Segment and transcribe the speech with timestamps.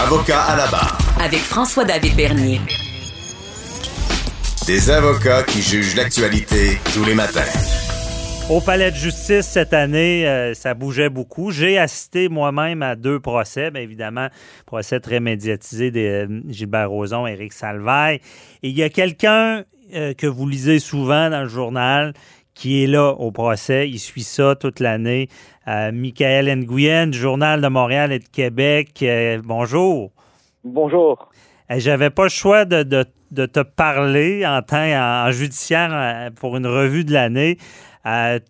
[0.00, 0.96] Avocat à la barre.
[1.20, 2.60] Avec François-David Bernier.
[4.64, 7.40] Des avocats qui jugent l'actualité tous les matins.
[8.48, 11.50] Au palais de justice cette année, euh, ça bougeait beaucoup.
[11.50, 14.28] J'ai assisté moi-même à deux procès, bien évidemment,
[14.66, 18.20] procès très médiatisé de euh, Gilbert Rozon, Éric Salvaille.
[18.62, 22.12] Et il y a quelqu'un euh, que vous lisez souvent dans le journal
[22.58, 23.88] qui est là au procès.
[23.88, 25.28] Il suit ça toute l'année.
[25.66, 29.04] Michael Nguyen, du Journal de Montréal et de Québec.
[29.44, 30.10] bonjour.
[30.64, 31.28] Bonjour.
[31.70, 37.12] J'avais pas le choix de, te parler en temps en judiciaire pour une revue de
[37.12, 37.58] l'année.
[38.06, 38.40] Euh,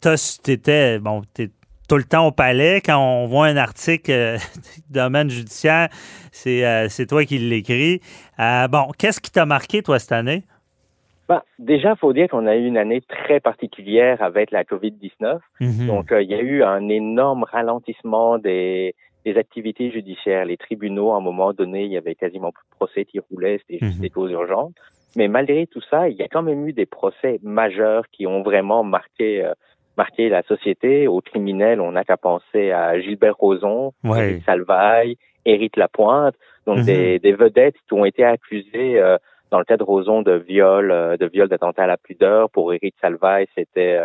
[0.43, 1.51] t'étais, bon, t'es
[1.89, 2.81] tout le temps au palais.
[2.85, 4.39] Quand on voit un article euh,
[4.91, 5.89] domaine judiciaire,
[6.47, 8.01] euh, c'est, toi qui l'écris.
[8.39, 10.45] Euh, bon, qu'est-ce qui t'a marqué, toi, cette année?
[11.29, 15.39] Ben, déjà, il faut dire qu'on a eu une année très particulière avec la COVID-19.
[15.61, 15.87] Mm-hmm.
[15.87, 18.95] Donc, il y a eu un énorme ralentissement des,
[19.37, 20.47] activités judiciaires.
[20.47, 23.59] Les tribunaux, à un moment donné, il y avait quasiment plus de procès qui roulaient,
[23.59, 24.01] c'était juste mm-hmm.
[24.01, 24.73] des causes urgentes.
[25.17, 28.43] Mais malgré tout ça, il y a quand même eu des procès majeurs qui ont
[28.43, 29.53] vraiment marqué euh,
[29.99, 31.09] marqué la société.
[31.09, 34.41] Aux criminels, on n'a qu'à penser à Gilbert Rozon, ouais.
[34.47, 36.35] Salvaille, Éric Lapointe,
[36.67, 37.35] donc des, mhm.
[37.35, 39.19] vedettes qui ont été accusées euh,
[39.51, 42.51] dans le cas de Rozon de viol, euh, de viol d'attentat à la pudeur.
[42.51, 43.99] Pour Éric Salvaille, c'était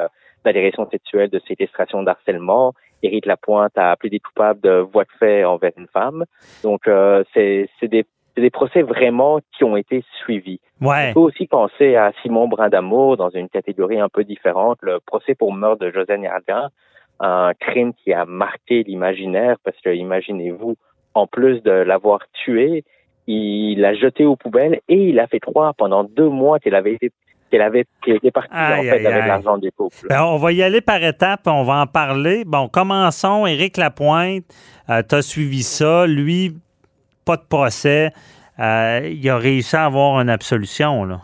[0.46, 2.74] d'agression sexuelle, de séquestration, d'harcèlement.
[3.02, 6.26] Éric Lapointe a appelé des coupables de voie de fait envers une femme.
[6.64, 6.90] Donc,
[7.34, 10.60] c'est des c'est des procès vraiment qui ont été suivis.
[10.82, 11.10] Ouais.
[11.10, 15.36] On peut aussi penser à Simon Brindamour dans une catégorie un peu différente, le procès
[15.36, 16.70] pour meurtre de José Niardin,
[17.20, 20.76] un crime qui a marqué l'imaginaire parce que imaginez-vous,
[21.14, 22.84] en plus de l'avoir tué,
[23.28, 26.94] il l'a jeté aux poubelles et il a fait croire pendant deux mois qu'il avait
[26.94, 27.12] été
[27.54, 29.96] qu'elle avait était parti en fait avec l'argent des couples.
[30.10, 32.44] Ben, on va y aller par étapes, on va en parler.
[32.46, 33.46] Bon, commençons.
[33.46, 34.44] Éric Lapointe,
[34.90, 36.08] euh, tu as suivi ça.
[36.08, 36.56] Lui,
[37.26, 38.12] pas de procès.
[38.60, 41.06] Euh, il a réussi à avoir une absolution.
[41.06, 41.22] Là.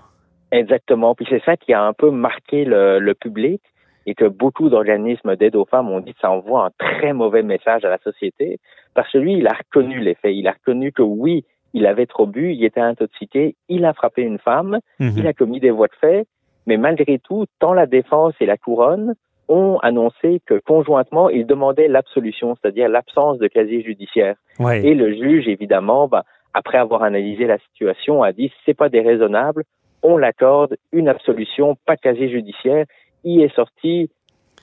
[0.52, 1.16] Exactement.
[1.16, 3.62] Puis c'est ça qui a un peu marqué le, public
[4.06, 7.44] et que beaucoup d'organismes d'aide aux femmes ont dit que ça envoie un très mauvais
[7.44, 8.60] message à la société
[8.94, 10.36] parce que lui, il a reconnu les faits.
[10.36, 11.44] Il a reconnu que oui,
[11.74, 15.14] il avait trop bu, il était intoxiqué, il a frappé une femme, mhm.
[15.18, 16.28] il a commis des voies de fait,
[16.66, 19.16] mais malgré tout, tant la défense et la couronne
[19.48, 24.36] ont annoncé que conjointement, ils demandaient l'absolution, c'est-à-dire l'absence de casier judiciaire.
[24.60, 29.64] Et le juge, évidemment, bah, après avoir analysé la situation, a dit c'est pas déraisonnable,
[30.04, 32.86] on l'accorde, une absolution, pas de casier judiciaire.
[33.24, 34.10] Il est sorti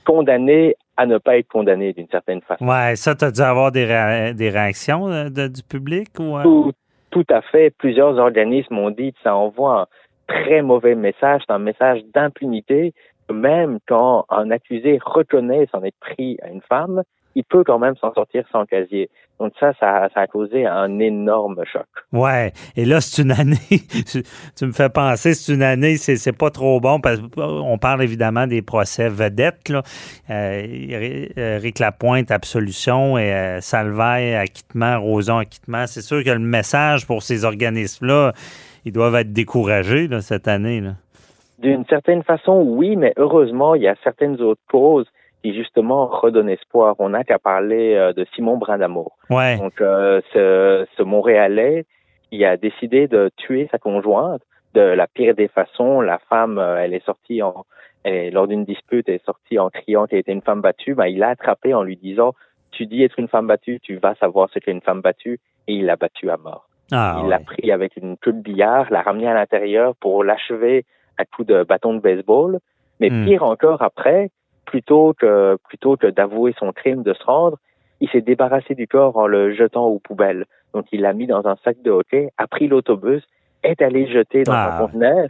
[0.05, 2.65] condamné à ne pas être condamné d'une certaine façon.
[2.65, 6.71] Ouais, ça, tu as dû avoir des, des réactions euh, du public ou tout,
[7.11, 7.73] tout, à fait.
[7.77, 9.87] Plusieurs organismes ont dit que ça envoie un
[10.27, 12.93] très mauvais message, c'est un message d'impunité.
[13.31, 17.03] Même quand un accusé reconnaît s'en être pris à une femme,
[17.37, 19.11] il peut quand même s'en sortir sans casier.
[19.39, 21.85] Donc ça, ça, a causé un énorme choc.
[22.11, 22.51] Ouais.
[22.75, 23.55] Et là, c'est une année.
[24.57, 28.47] tu me fais penser, c'est une année, c'est pas trop bon parce qu'on parle évidemment
[28.47, 29.69] des procès vedettes.
[29.69, 29.83] Là.
[30.31, 35.85] Euh, Rick Lapointe, absolution, et euh, Salvaille, acquittement, Roson, acquittement.
[35.85, 38.33] C'est sûr que le message pour ces organismes-là,
[38.83, 40.81] ils doivent être découragés cette année.
[41.59, 45.07] D'une certaine façon, oui, mais heureusement, il y a certaines autres causes
[45.47, 46.95] qui justement redonne espoir.
[46.99, 49.17] On n'a qu'à parler euh, de Simon Brindamour.
[49.29, 49.57] Ouais.
[49.57, 51.85] Donc euh, ce, ce Montréalais
[52.29, 54.41] qui a décidé de tuer sa conjointe
[54.73, 56.01] de la pire des façons.
[56.01, 57.65] La femme, euh, elle est sortie en
[58.03, 60.95] elle, lors d'une dispute, elle est sortie en criant qu'elle était une femme battue.
[60.95, 62.33] Ben, il l'a attrapé en lui disant
[62.71, 65.73] tu dis être une femme battue, tu vas savoir ce qu'est une femme battue, et
[65.73, 66.67] il l'a battue à mort.
[66.91, 70.85] Ah, il l'a pris avec une queue de billard, l'a ramené à l'intérieur pour l'achever
[71.17, 72.59] à coups de bâton de baseball.
[72.99, 73.25] Mais hmm.
[73.25, 74.29] pire encore après,
[74.67, 77.57] plutôt que plutôt que d'avouer son crime, de se rendre,
[77.99, 80.45] il s'est débarrassé du corps en le jetant aux poubelles.
[80.73, 83.23] Donc il l'a mis dans un sac de hockey, a pris l'autobus,
[83.63, 84.77] est allé jeter dans un ah.
[84.79, 85.27] conteneur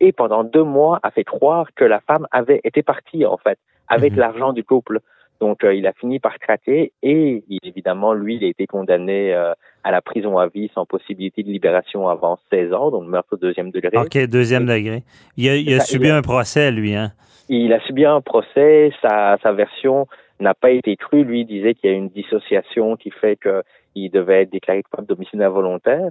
[0.00, 3.58] et pendant deux mois a fait croire que la femme avait été partie en fait
[3.86, 4.18] avec mhm.
[4.18, 5.00] l'argent du couple.
[5.40, 9.52] Donc euh, il a fini par craquer et évidemment lui il a été condamné euh,
[9.84, 13.36] à la prison à vie sans possibilité de libération avant 16 ans, donc meurtre au
[13.36, 13.96] deuxième degré.
[13.96, 15.04] OK, deuxième degré.
[15.36, 17.12] Il a, il a subi un procès lui hein?
[17.48, 20.06] Il a subi un procès, sa, sa version
[20.40, 21.24] n'a pas été crue.
[21.24, 25.42] Lui disait qu'il y a une dissociation qui fait qu'il devait être déclaré coupable d'homicide
[25.42, 26.10] involontaire.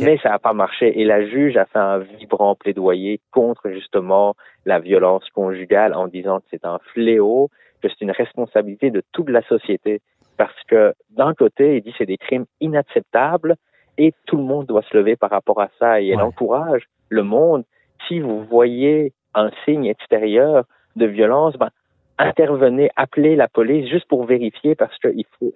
[0.00, 1.00] Mais ça n'a pas marché.
[1.00, 6.40] Et la juge a fait un vibrant plaidoyer contre justement la violence conjugale en disant
[6.40, 10.00] que c'est un fléau, que c'est une responsabilité de toute la société.
[10.36, 13.56] Parce que d'un côté, il dit que c'est des crimes inacceptables
[13.96, 16.00] et tout le monde doit se lever par rapport à ça.
[16.00, 17.64] Et elle encourage le monde.
[18.06, 20.64] Si vous voyez un signe extérieur,
[20.98, 21.70] de violence, ben,
[22.18, 25.08] intervenez, appelez la police juste pour vérifier parce que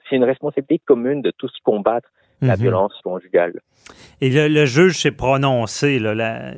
[0.08, 2.08] c'est une responsabilité commune de tous combattre
[2.42, 2.62] la mhm.
[2.62, 3.60] violence conjugale.
[4.20, 6.52] Et le, juge s'est prononcé, là, la,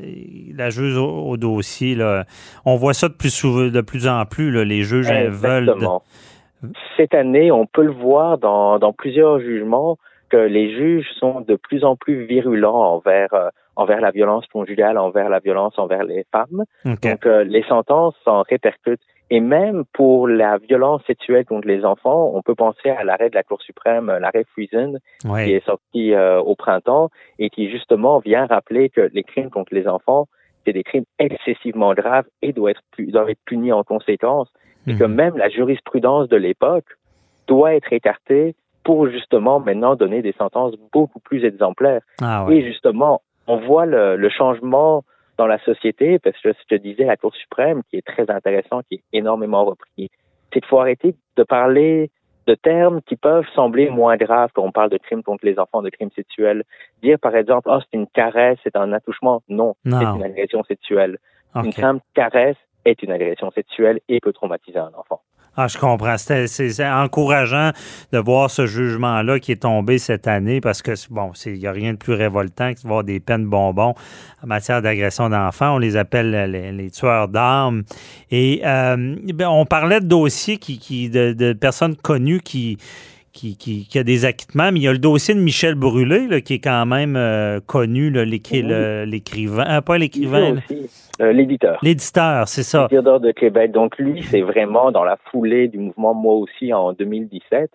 [0.55, 1.95] la, juge au, dossier.
[1.95, 2.25] Là,
[2.67, 5.75] on voit ça de plus, de plus en plus, là, les juges veulent.
[6.97, 9.99] Cette année, on peut le voir dans, dans plusieurs jugements
[10.31, 14.99] que les juges sont de plus en plus virulents envers euh, envers la violence conjugale,
[14.99, 16.65] envers la violence envers les femmes.
[16.85, 19.01] Donc euh, les sentences s'en répercutent.
[19.35, 23.35] Et même pour la violence sexuelle contre les enfants, on peut penser à l'arrêt de
[23.35, 27.11] la Cour suprême, euh, l'arrêt Friesen, qui est sorti au printemps
[27.41, 30.29] et qui justement vient rappeler que les crimes contre les enfants,
[30.65, 34.49] c'est des crimes excessivement graves et doivent être, doivent être punis en conséquence.
[34.87, 35.15] Et que mhm.
[35.15, 36.87] même la jurisprudence de l'époque
[37.47, 38.55] doit être écartée
[38.85, 42.03] pour justement maintenant donner des sentences beaucoup plus exemplaires.
[42.21, 45.05] Ah Et justement, on voit le, changement
[45.37, 48.83] dans la société, parce que ce que disais la Cour suprême, qui est très intéressant,
[48.89, 50.11] qui est énormément repris,
[50.53, 52.11] c'est qu'il faut arrêter de parler
[52.47, 55.83] de termes qui peuvent sembler moins graves quand on parle de crimes contre les enfants,
[55.83, 56.63] de crimes sexuels.
[57.03, 59.43] Dire par exemple, oh, c'est une caresse, c'est un attouchement.
[59.49, 61.19] Non, c'est une agression sexuelle.
[61.55, 65.23] Une simple caresse est une agression sexuelle et peut traumatiser un enfant.
[65.56, 66.17] Ah, je comprends.
[66.19, 67.71] C'est encourageant
[68.12, 71.73] de voir ce jugement-là qui est tombé cette année parce que, bon, il n'y a
[71.73, 73.95] rien de plus révoltant que de voir des peines bonbons
[74.43, 75.77] en matière d'agression d'enfants.
[75.77, 77.85] On les appelle les, tueurs d'armes.
[78.33, 82.79] Et euh, ben, on parlait de dossiers qui de personnes connues qui
[83.35, 86.59] qui, a des acquittements, mais il y a le dossier de Michel Brûlé, qui est
[86.61, 90.57] quand même euh, connu, l'écrivain, euh, pas l'écrivain.
[91.21, 91.79] Euh, l'éditeur.
[91.83, 92.87] L'éditeur, c'est ça.
[92.89, 93.73] Théodore de Québec.
[93.73, 97.71] Donc lui, c'est vraiment dans la foulée du mouvement Moi aussi en 2017.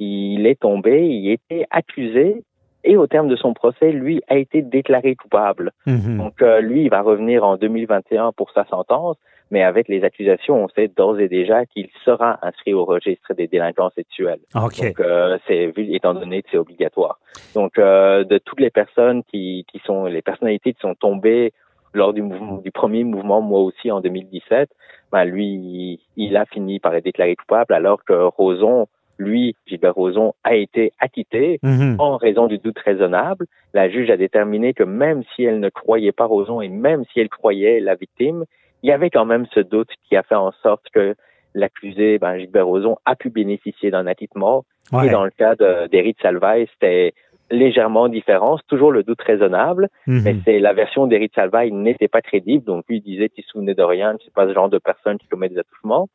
[0.00, 2.42] Il est tombé, il était accusé
[2.82, 5.72] et au terme de son procès, lui a été déclaré coupable.
[5.86, 6.18] Mhm.
[6.18, 9.16] Donc lui, il va revenir en 2021 pour sa sentence
[9.50, 13.46] mais avec les accusations, on sait d'ores et déjà qu'il sera inscrit au registre des
[13.46, 14.40] délinquants sexuels.
[14.54, 17.18] Donc, euh, c'est étant donné que c'est obligatoire.
[17.54, 21.52] Donc, euh, de toutes les personnes qui, qui sont les personnalités qui sont tombées
[21.94, 24.68] lors du, mouvement, du premier mouvement, moi aussi en 2017,
[25.12, 28.88] ben lui, il, a fini par être déclaré coupable, alors que Roson,
[29.18, 31.96] lui, Gilbert Roson, a été acquitté mhm.
[32.00, 33.46] en raison du doute raisonnable.
[33.72, 37.20] La juge a déterminé que même si elle ne croyait pas Roson et même si
[37.20, 38.44] elle croyait la victime,
[38.84, 41.14] il y avait quand même ce doute qui a fait en sorte que
[41.54, 44.66] l'accusé, ben, Gilbert Rozon, a pu bénéficier d'un acquittement.
[45.02, 45.54] Et dans le cas
[45.88, 47.14] d'Éric Salvaille, c'était
[47.50, 48.58] légèrement différent.
[48.58, 50.22] C'est toujours le doute raisonnable, mhm.
[50.22, 52.62] mais c'est la version d'Éric Salvaille n'était pas crédible.
[52.64, 55.16] Donc, lui, il disait qu'il se souvenait de rien, c'est pas ce genre de personne
[55.16, 56.10] qui commet des attouchements.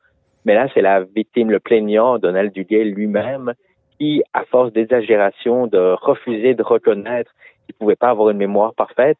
[0.45, 3.53] Mais là, c'est la victime, le plaignant, Donald Duguay lui-même,
[3.97, 7.31] qui, à force d'exagération, de refuser de reconnaître
[7.65, 9.17] qu'il pouvait pas avoir une mémoire parfaite,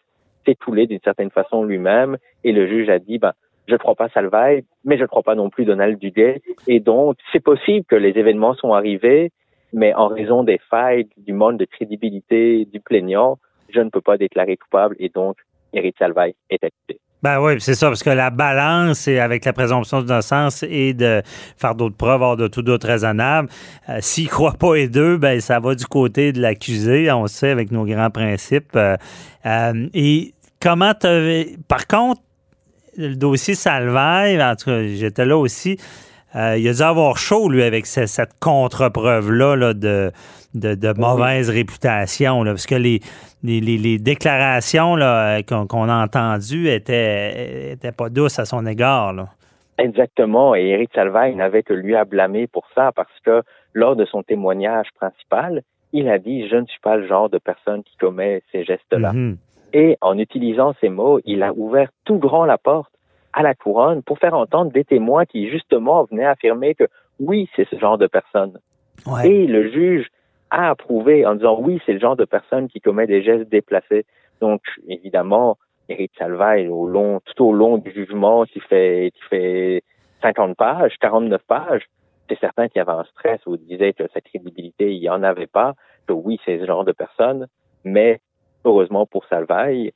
[0.50, 2.18] s'étouler d'une certaine façon lui-même.
[2.44, 3.34] Et le juge a dit, ben,
[3.68, 6.42] je ne crois pas Salvaille, mais je ne crois pas non plus Donald Duguay.
[6.68, 9.32] Et donc, c'est possible que les événements sont arrivés,
[9.74, 13.38] mais en raison des failles du monde de crédibilité du plaignant,
[13.70, 15.38] je ne peux pas déclarer coupable et donc
[15.74, 17.00] Éric Salvaille est acquitté.
[17.22, 21.22] Ben oui, c'est ça, parce que la balance et avec la présomption d'innocence et de
[21.58, 23.50] faire d'autres preuves hors de tout doute raisonnable.
[23.90, 27.50] Euh, S'il croit pas les deux, ben ça va du côté de l'accusé, on sait,
[27.50, 28.74] avec nos grands principes.
[28.76, 28.96] Euh,
[29.46, 32.22] euh, et comment tu Par contre,
[32.98, 35.78] le dossier Salvaille, en tout cas, j'étais là aussi.
[36.36, 40.12] Euh, il a dû avoir chaud, lui, avec cette, contre-preuve-là de,
[40.54, 42.44] de, mauvaise réputation.
[42.44, 43.00] parce que les,
[43.44, 44.96] les, déclarations
[45.48, 49.16] qu'on, a entendues étaient, étaient pas douces à son égard.
[49.80, 50.56] Exactement.
[50.56, 53.42] Et Éric Salvaille n'avait que lui à blâmer pour ça parce que
[53.74, 55.62] lors de son témoignage principal,
[55.94, 59.14] il a dit Je ne suis pas le genre de personne qui commet ces gestes-là.
[59.14, 59.36] Mm-hmm.
[59.74, 62.92] Et en utilisant ces mots, il a ouvert tout grand la porte
[63.34, 66.88] à la couronne pour faire entendre des témoins qui justement venaient affirmer que
[67.20, 68.60] oui, c'est ce genre de personne.
[69.24, 70.08] Et le juge
[70.50, 74.06] a approuvé en disant oui, c'est le genre de personne qui commet des gestes déplacés.
[74.42, 75.58] Donc évidemment,
[75.90, 79.84] Eric Salvaille, au long, tout au long du jugement qui fait, qui fait
[80.22, 81.84] 50 pages, 49 pages,
[82.28, 85.10] c'est certain qu'il y avait un stress où il disait que sa crédibilité, il n'y
[85.10, 85.74] en avait pas,
[86.08, 87.48] que oui, c'est ce genre de personne,
[87.84, 88.20] mais
[88.70, 89.92] heureusement pour Salvaille,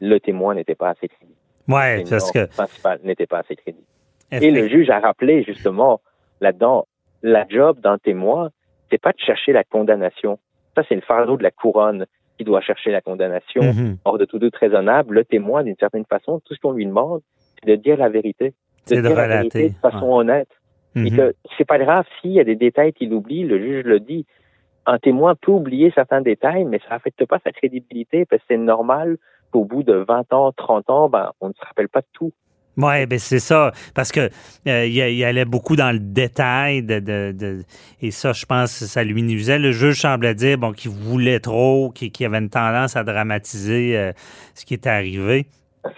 [0.00, 1.38] le témoin n'était pas assez crédible.
[1.68, 2.46] Ouais, parce que.
[2.46, 3.86] principal n'était pas assez crédible.
[4.32, 6.00] Et le juge a rappelé justement
[6.40, 6.86] là-dedans,
[7.22, 8.50] la job d'un témoin,
[8.90, 10.38] c'est pas de chercher la condamnation.
[10.76, 12.06] Ça, c'est le fardeau de la couronne
[12.38, 13.62] qui doit chercher la condamnation.
[13.62, 13.96] Mm-hmm.
[14.04, 17.20] Hors de tout doute raisonnable, le témoin, d'une certaine façon, tout ce qu'on lui demande,
[17.60, 18.54] c'est de dire la vérité.
[18.88, 20.48] De, dire la vérité de façon honnête.
[20.96, 21.16] Et mm-hmm.
[21.16, 24.26] que c'est pas grave s'il y a des détails qu'il oublie, le juge le dit
[24.90, 28.56] un témoin peut oublier certains détails, mais ça n'affecte pas sa crédibilité parce que c'est
[28.56, 29.18] normal
[29.52, 32.32] qu'au bout de 20 ans, 30 ans, ben, on ne se rappelle pas de tout.
[32.76, 33.72] Oui, ben c'est ça.
[33.94, 34.30] Parce que
[34.66, 37.62] euh, il, allait beaucoup dans le détail de,
[38.00, 39.58] et ça, je pense, ça lui nuisait.
[39.58, 44.12] Le juge semblait dire bon qu'il voulait trop, qu'il, avait une tendance à dramatiser euh,
[44.54, 45.46] ce qui était arrivé.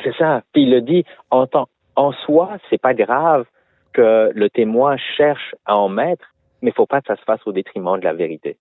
[0.03, 0.43] C'est ça.
[0.53, 1.47] Puis il le dit en
[1.95, 3.45] en soi, c'est pas grave
[3.93, 6.32] que le témoin cherche à en mettre,
[6.63, 8.57] mais il faut pas que ça se fasse au détriment de la vérité.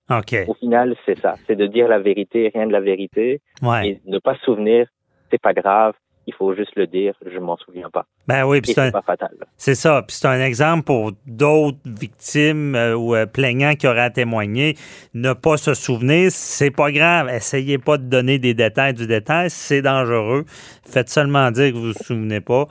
[0.47, 1.35] Au final, c'est ça.
[1.47, 3.41] C'est de dire la vérité, rien de la vérité,
[3.83, 4.87] et ne pas se souvenir,
[5.29, 5.93] c'est pas grave
[6.27, 8.05] il faut juste le dire, je m'en souviens pas.
[8.27, 9.31] Ben oui, c'est pas fatal.
[9.57, 14.01] C'est ça, puis c'est un exemple pour d'autres victimes euh, ou euh, plaignants qui auraient
[14.01, 14.77] à témoigner.
[15.13, 17.29] Ne pas se souvenir, c'est pas grave.
[17.29, 20.45] Essayez pas de donner des détails du détail, c'est dangereux.
[20.85, 22.67] Faites seulement dire que vous vous souvenez pas.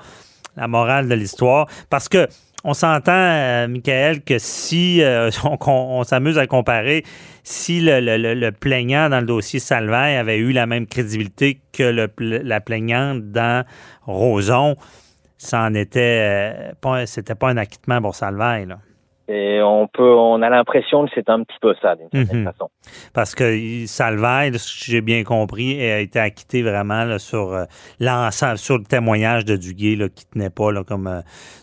[0.57, 2.27] La morale de l'histoire, parce que
[2.64, 5.31] on s'entend, euh, Michael, que si euh,
[5.67, 7.05] on, s'amuse à comparer,
[7.43, 13.31] si le, plaignant dans le dossier Salvaire avait eu la même crédibilité que la plaignante
[13.31, 13.64] dans
[14.02, 14.76] Roson,
[15.38, 18.67] ça en était euh, pas, c'était pas un acquittement pour Salvaire.
[18.67, 18.79] Là.
[19.33, 22.45] Et on peut, on a l'impression que c'est un petit peu ça, d'une certaine mhm.
[22.47, 22.69] façon.
[23.15, 27.65] Parce que Salvaire, ce que j'ai bien compris, a été acquitté vraiment sur euh,
[28.01, 31.21] l'ensemble, sur le témoignage de Duguay là, qui tenait pas, là, comme euh,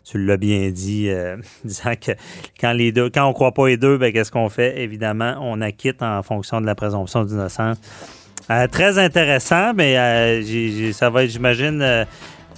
[0.09, 2.11] tu l'as bien dit, euh, disant que
[2.57, 4.79] quand les deux, quand on croit pas les deux, ben qu'est-ce qu'on fait?
[4.79, 7.81] Évidemment, on acquitte en fonction de la présomption d'innocence.
[8.71, 10.41] très intéressant, mais
[10.93, 12.05] ça va, j'imagine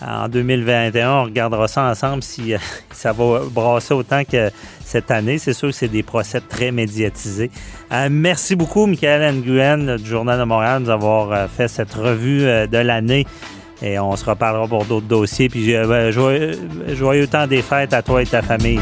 [0.06, 2.54] en 2021, on regardera ça ensemble si
[2.92, 4.50] ça va brasser autant que
[4.84, 5.38] cette année.
[5.38, 7.52] C'est sûr que c'est des procès très médiatisés.
[7.92, 11.94] Euh, merci beaucoup, Michael Nguyen du Journal de Montréal, de nous avoir euh, fait cette
[11.94, 13.26] revue euh, de l'année.
[13.82, 15.48] Et on se reparlera pour d'autres dossiers.
[15.48, 15.74] Puis
[16.12, 16.52] joyeux,
[16.90, 18.82] joyeux temps des fêtes à toi et ta famille.